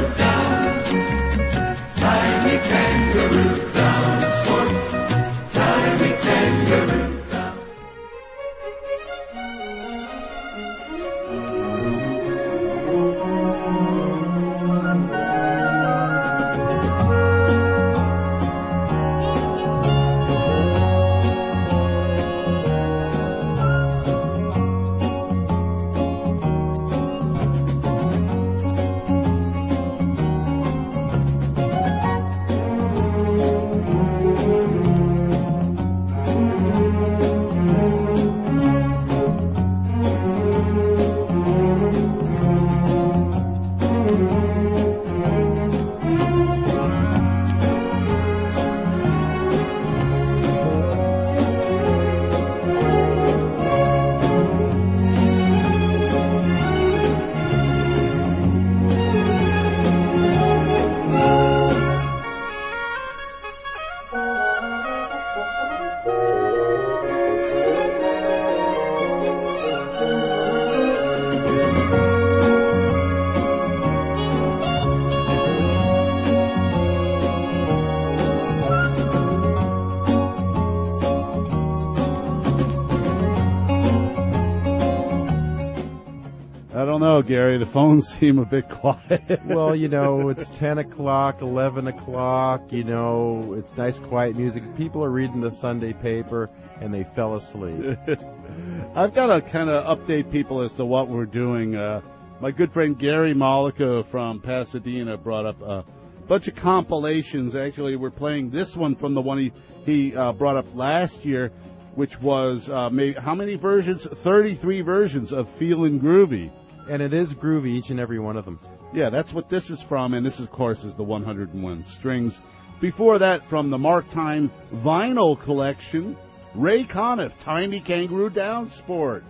Gary. 87.30 87.58
The 87.58 87.70
phones 87.72 88.04
seem 88.20 88.40
a 88.40 88.44
bit 88.44 88.64
quiet. 88.68 89.38
well, 89.46 89.76
you 89.76 89.86
know, 89.86 90.30
it's 90.30 90.44
10 90.58 90.78
o'clock, 90.78 91.42
11 91.42 91.86
o'clock, 91.86 92.62
you 92.70 92.82
know, 92.82 93.54
it's 93.56 93.70
nice 93.78 93.96
quiet 94.08 94.34
music. 94.34 94.64
People 94.76 95.04
are 95.04 95.10
reading 95.10 95.40
the 95.40 95.54
Sunday 95.60 95.92
paper 95.92 96.50
and 96.80 96.92
they 96.92 97.06
fell 97.14 97.36
asleep. 97.36 97.96
I've 98.96 99.14
got 99.14 99.28
to 99.28 99.40
kind 99.42 99.70
of 99.70 99.96
update 99.96 100.32
people 100.32 100.60
as 100.60 100.72
to 100.72 100.84
what 100.84 101.08
we're 101.08 101.24
doing. 101.24 101.76
Uh, 101.76 102.00
my 102.40 102.50
good 102.50 102.72
friend 102.72 102.98
Gary 102.98 103.32
Mollica 103.32 104.10
from 104.10 104.40
Pasadena 104.40 105.16
brought 105.16 105.46
up 105.46 105.62
a 105.62 105.84
bunch 106.28 106.48
of 106.48 106.56
compilations. 106.56 107.54
Actually, 107.54 107.94
we're 107.94 108.10
playing 108.10 108.50
this 108.50 108.74
one 108.74 108.96
from 108.96 109.14
the 109.14 109.20
one 109.20 109.38
he, 109.38 109.52
he 109.84 110.16
uh, 110.16 110.32
brought 110.32 110.56
up 110.56 110.66
last 110.74 111.24
year, 111.24 111.52
which 111.94 112.20
was 112.20 112.68
uh, 112.68 112.90
maybe, 112.90 113.14
how 113.20 113.36
many 113.36 113.54
versions? 113.54 114.04
33 114.24 114.80
versions 114.80 115.32
of 115.32 115.46
Feeling 115.60 116.00
Groovy. 116.00 116.50
And 116.91 117.01
it 117.01 117.14
is 117.14 117.32
groovy, 117.34 117.68
each 117.78 117.91
and 117.91 118.01
every 118.01 118.18
one 118.18 118.36
of 118.36 118.45
them. 118.45 118.59
Yeah, 118.93 119.11
that's 119.11 119.32
what 119.32 119.49
this 119.49 119.70
is 119.70 119.80
from, 119.88 120.12
and 120.12 120.26
this, 120.26 120.41
of 120.41 120.51
course, 120.51 120.80
is 120.80 120.93
the 120.97 121.05
101 121.05 121.84
strings. 121.99 122.36
Before 122.80 123.20
that, 123.20 123.49
from 123.49 123.70
the 123.70 123.78
Mark 123.78 124.11
Time 124.11 124.51
vinyl 124.74 125.41
collection, 125.41 126.16
Ray 126.57 126.84
Conniff, 126.84 127.30
Tie 127.45 127.68
Me 127.68 127.80
Kangaroo 127.80 128.28
Down 128.28 128.70
Sport. 128.70 129.22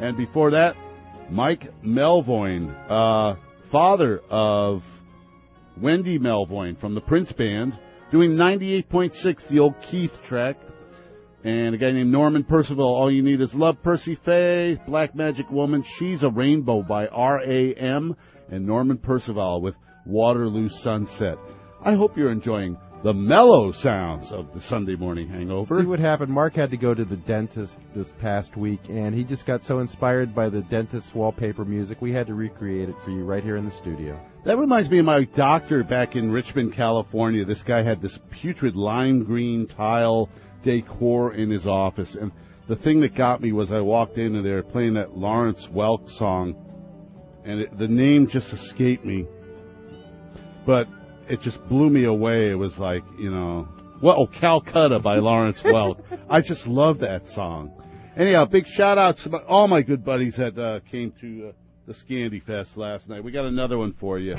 And 0.00 0.16
before 0.16 0.50
that, 0.50 0.74
Mike 1.30 1.72
Melvoin, 1.84 2.74
uh, 2.90 3.36
father 3.70 4.18
of 4.28 4.82
Wendy 5.80 6.18
Melvoin 6.18 6.80
from 6.80 6.96
the 6.96 7.00
Prince 7.00 7.30
Band, 7.30 7.78
doing 8.10 8.32
98.6, 8.32 9.48
the 9.50 9.60
old 9.60 9.76
Keith 9.88 10.10
track. 10.26 10.56
And 11.44 11.74
a 11.74 11.78
guy 11.78 11.92
named 11.92 12.10
Norman 12.10 12.42
Percival, 12.42 12.86
All 12.86 13.10
You 13.10 13.22
Need 13.22 13.42
Is 13.42 13.52
Love, 13.52 13.76
Percy 13.82 14.18
Faith, 14.24 14.78
Black 14.86 15.14
Magic 15.14 15.50
Woman, 15.50 15.84
She's 15.98 16.22
a 16.22 16.30
Rainbow 16.30 16.82
by 16.82 17.06
R.A.M., 17.06 18.16
and 18.50 18.66
Norman 18.66 18.96
Percival 18.96 19.60
with 19.60 19.74
Waterloo 20.06 20.70
Sunset. 20.70 21.36
I 21.84 21.96
hope 21.96 22.16
you're 22.16 22.32
enjoying 22.32 22.78
the 23.02 23.12
mellow 23.12 23.72
sounds 23.72 24.32
of 24.32 24.46
the 24.54 24.62
Sunday 24.62 24.96
morning 24.96 25.28
hangover. 25.28 25.78
See 25.78 25.86
what 25.86 25.98
happened? 25.98 26.32
Marc 26.32 26.54
had 26.54 26.70
to 26.70 26.78
go 26.78 26.94
to 26.94 27.04
the 27.04 27.16
dentist 27.16 27.74
this 27.94 28.08
past 28.22 28.56
week, 28.56 28.80
and 28.88 29.14
he 29.14 29.22
just 29.22 29.44
got 29.46 29.62
so 29.64 29.80
inspired 29.80 30.34
by 30.34 30.48
the 30.48 30.62
dentist's 30.62 31.14
wallpaper 31.14 31.66
music, 31.66 32.00
we 32.00 32.12
had 32.12 32.26
to 32.28 32.34
recreate 32.34 32.88
it 32.88 32.94
for 33.04 33.10
you 33.10 33.24
right 33.24 33.42
here 33.42 33.58
in 33.58 33.66
the 33.66 33.76
studio. 33.82 34.18
That 34.46 34.56
reminds 34.56 34.88
me 34.88 35.00
of 35.00 35.04
my 35.04 35.24
doctor 35.36 35.84
back 35.84 36.16
in 36.16 36.32
Richmond, 36.32 36.74
California. 36.74 37.44
This 37.44 37.62
guy 37.62 37.82
had 37.82 38.00
this 38.00 38.18
putrid 38.30 38.76
lime 38.76 39.24
green 39.24 39.66
tile 39.66 40.30
decor 40.64 41.34
in 41.34 41.50
his 41.50 41.66
office. 41.66 42.16
And 42.18 42.32
the 42.68 42.76
thing 42.76 43.00
that 43.02 43.14
got 43.14 43.40
me 43.40 43.52
was 43.52 43.70
I 43.70 43.80
walked 43.80 44.18
into 44.18 44.42
there 44.42 44.62
playing 44.62 44.94
that 44.94 45.16
Lawrence 45.16 45.68
Welk 45.72 46.08
song, 46.18 46.56
and 47.44 47.60
it, 47.60 47.78
the 47.78 47.88
name 47.88 48.26
just 48.28 48.52
escaped 48.52 49.04
me. 49.04 49.26
But 50.66 50.88
it 51.28 51.40
just 51.40 51.58
blew 51.68 51.90
me 51.90 52.04
away. 52.04 52.50
It 52.50 52.54
was 52.54 52.76
like, 52.78 53.02
you 53.18 53.30
know, 53.30 53.68
well, 54.02 54.16
oh, 54.18 54.26
Calcutta 54.26 54.98
by 54.98 55.16
Lawrence 55.16 55.60
Welk. 55.64 56.02
I 56.28 56.40
just 56.40 56.66
love 56.66 57.00
that 57.00 57.26
song. 57.28 57.72
Anyhow, 58.16 58.46
big 58.46 58.66
shout 58.66 58.96
out 58.96 59.16
to 59.24 59.30
my, 59.30 59.38
all 59.48 59.68
my 59.68 59.82
good 59.82 60.04
buddies 60.04 60.36
that 60.36 60.58
uh, 60.58 60.80
came 60.90 61.12
to 61.20 61.48
uh, 61.48 61.52
the 61.86 61.94
Scandifest 61.94 62.76
last 62.76 63.08
night. 63.08 63.22
We 63.22 63.32
got 63.32 63.44
another 63.44 63.76
one 63.76 63.94
for 63.98 64.18
you. 64.18 64.36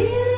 Feel 0.00 0.29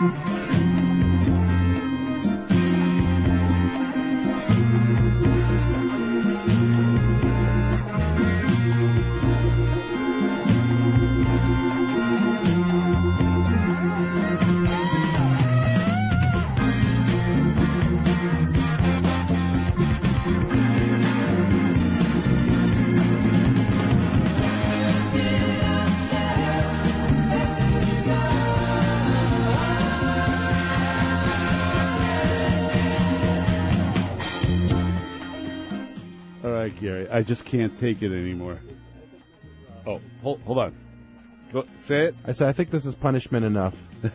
Mm-hmm. 0.00 0.29
I 37.20 37.22
just 37.22 37.44
can't 37.44 37.78
take 37.78 38.00
it 38.00 38.12
anymore. 38.12 38.58
Oh, 39.86 40.00
hold, 40.22 40.40
hold 40.40 40.56
on. 40.56 40.74
Go, 41.52 41.64
say 41.86 42.06
it. 42.06 42.14
I 42.26 42.32
said, 42.32 42.46
I 42.46 42.54
think 42.54 42.70
this 42.70 42.86
is 42.86 42.94
punishment 42.94 43.44
enough. 43.44 43.74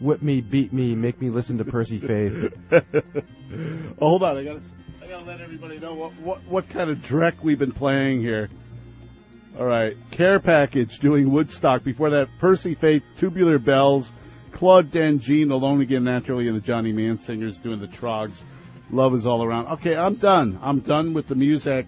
Whip 0.00 0.22
me, 0.22 0.40
beat 0.40 0.72
me, 0.72 0.94
make 0.94 1.20
me 1.20 1.28
listen 1.28 1.58
to 1.58 1.64
Percy 1.64 1.98
Faith. 1.98 2.52
oh, 4.00 4.06
hold 4.08 4.22
on. 4.22 4.36
I 4.36 4.44
gotta, 4.44 4.62
I 5.02 5.08
gotta 5.08 5.24
let 5.24 5.40
everybody 5.40 5.80
know 5.80 5.94
what, 5.94 6.12
what, 6.20 6.46
what 6.46 6.70
kind 6.70 6.90
of 6.90 6.98
dreck 6.98 7.42
we've 7.42 7.58
been 7.58 7.72
playing 7.72 8.20
here. 8.20 8.48
All 9.58 9.66
right. 9.66 9.96
Care 10.16 10.38
Package 10.38 10.96
doing 11.00 11.32
Woodstock. 11.32 11.82
Before 11.82 12.10
that, 12.10 12.28
Percy 12.38 12.76
Faith, 12.76 13.02
Tubular 13.18 13.58
Bells, 13.58 14.08
Claude 14.54 14.92
Denjean, 14.92 15.50
Alone 15.50 15.80
Again 15.80 16.04
Naturally, 16.04 16.46
and 16.46 16.56
the 16.56 16.64
Johnny 16.64 16.92
Man 16.92 17.18
Singers 17.18 17.58
doing 17.58 17.80
the 17.80 17.88
Troggs. 17.88 18.40
Love 18.92 19.14
is 19.14 19.26
all 19.26 19.44
around. 19.44 19.78
Okay, 19.78 19.94
I'm 19.94 20.16
done. 20.16 20.58
I'm 20.62 20.80
done 20.80 21.14
with 21.14 21.28
the 21.28 21.34
music 21.34 21.86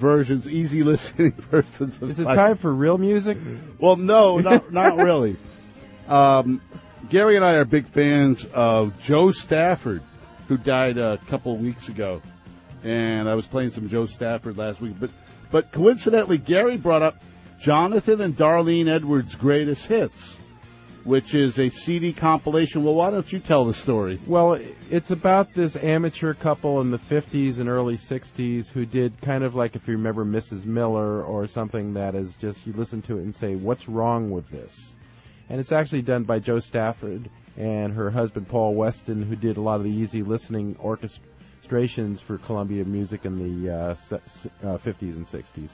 versions, 0.00 0.46
easy 0.46 0.82
listening 0.84 1.34
versions. 1.50 1.96
Of 2.00 2.10
Is 2.10 2.18
it 2.18 2.24
time 2.24 2.58
for 2.58 2.72
real 2.72 2.98
music? 2.98 3.36
Well, 3.80 3.96
no, 3.96 4.38
not, 4.38 4.72
not 4.72 4.96
really. 4.96 5.36
Um, 6.08 6.60
Gary 7.10 7.36
and 7.36 7.44
I 7.44 7.52
are 7.52 7.64
big 7.64 7.92
fans 7.92 8.44
of 8.54 8.92
Jo 9.02 9.30
Stafford, 9.30 10.02
who 10.48 10.56
died 10.56 10.98
a 10.98 11.18
couple 11.28 11.54
of 11.54 11.60
weeks 11.60 11.88
ago, 11.88 12.22
and 12.82 13.28
I 13.28 13.34
was 13.34 13.46
playing 13.46 13.70
some 13.70 13.88
Jo 13.88 14.06
Stafford 14.06 14.56
last 14.56 14.80
week. 14.80 14.94
But 14.98 15.10
but 15.50 15.72
coincidentally, 15.72 16.38
Gary 16.38 16.78
brought 16.78 17.02
up 17.02 17.16
Jonathan 17.60 18.20
and 18.20 18.36
Darlene 18.36 18.88
Edwards' 18.88 19.34
greatest 19.34 19.86
hits, 19.86 20.38
which 21.04 21.34
is 21.34 21.58
a 21.58 21.68
CD 21.70 22.12
compilation. 22.12 22.84
Well, 22.84 22.94
why 22.94 23.10
don't 23.10 23.30
you 23.32 23.40
tell 23.40 23.66
the 23.66 23.74
story? 23.74 24.20
Well, 24.26 24.58
it's 24.90 25.10
about 25.10 25.48
this 25.54 25.76
amateur 25.76 26.34
couple 26.34 26.80
in 26.80 26.90
the 26.90 26.98
50s 26.98 27.58
and 27.58 27.68
early 27.68 27.98
60s 28.10 28.68
who 28.68 28.86
did 28.86 29.20
kind 29.20 29.44
of 29.44 29.54
like, 29.54 29.74
if 29.74 29.86
you 29.86 29.94
remember, 29.94 30.24
Mrs. 30.24 30.64
Miller 30.64 31.22
or 31.22 31.48
something 31.48 31.94
that 31.94 32.14
is 32.14 32.32
just, 32.40 32.58
you 32.66 32.72
listen 32.72 33.02
to 33.02 33.18
it 33.18 33.22
and 33.22 33.34
say, 33.34 33.54
what's 33.56 33.88
wrong 33.88 34.30
with 34.30 34.48
this? 34.50 34.72
And 35.48 35.60
it's 35.60 35.72
actually 35.72 36.02
done 36.02 36.24
by 36.24 36.38
Jo 36.38 36.60
Stafford 36.60 37.28
and 37.56 37.92
her 37.92 38.10
husband 38.10 38.48
Paul 38.48 38.74
Weston, 38.74 39.22
who 39.22 39.36
did 39.36 39.56
a 39.56 39.60
lot 39.60 39.76
of 39.76 39.84
the 39.84 39.90
easy 39.90 40.22
listening 40.22 40.76
orchestrations 40.76 42.24
for 42.26 42.38
Columbia 42.38 42.84
Music 42.84 43.24
in 43.24 43.64
the 43.64 43.74
uh, 43.74 43.94
se- 44.08 44.50
uh, 44.62 44.78
50s 44.78 45.16
and 45.16 45.26
60s. 45.26 45.68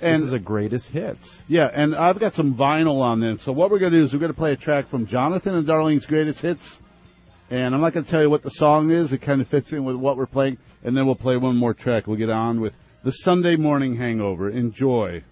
And- 0.00 0.22
this 0.22 0.28
is 0.28 0.32
a 0.32 0.38
greatest 0.38 0.86
hits. 0.86 1.28
Yeah, 1.48 1.70
and 1.72 1.94
I've 1.94 2.20
got 2.20 2.34
some 2.34 2.54
vinyl 2.54 3.00
on 3.00 3.20
them. 3.20 3.38
So 3.44 3.52
what 3.52 3.70
we're 3.70 3.78
going 3.78 3.92
to 3.92 3.98
do 3.98 4.04
is 4.04 4.12
we're 4.12 4.18
going 4.18 4.32
to 4.32 4.38
play 4.38 4.52
a 4.52 4.56
track 4.56 4.90
from 4.90 5.06
Jonathan 5.06 5.54
and 5.54 5.66
Darlene's 5.66 6.06
greatest 6.06 6.40
hits. 6.40 6.62
And 7.48 7.74
I'm 7.74 7.80
not 7.80 7.92
going 7.94 8.04
to 8.04 8.10
tell 8.10 8.22
you 8.22 8.30
what 8.30 8.42
the 8.42 8.50
song 8.50 8.90
is. 8.90 9.12
It 9.12 9.22
kind 9.22 9.40
of 9.40 9.48
fits 9.48 9.72
in 9.72 9.84
with 9.84 9.96
what 9.96 10.16
we're 10.16 10.26
playing. 10.26 10.58
And 10.82 10.96
then 10.96 11.06
we'll 11.06 11.14
play 11.14 11.36
one 11.36 11.56
more 11.56 11.74
track. 11.74 12.06
We'll 12.06 12.16
get 12.16 12.30
on 12.30 12.60
with 12.60 12.72
the 13.04 13.12
Sunday 13.12 13.54
Morning 13.56 13.96
Hangover. 13.96 14.50
Enjoy. 14.50 15.22